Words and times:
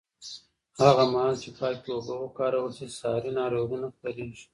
هغه 0.81 1.03
مهال 1.13 1.35
چې 1.43 1.49
پاکې 1.59 1.89
اوبه 1.93 2.15
وکارول 2.19 2.71
شي، 2.77 2.87
ساري 2.99 3.31
ناروغۍ 3.39 3.77
نه 3.83 3.89
خپرېږي. 3.93 4.45